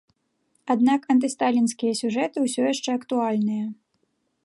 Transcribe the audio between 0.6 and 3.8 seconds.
Аднак антысталінскія сюжэты ўсё яшчэ актуальныя.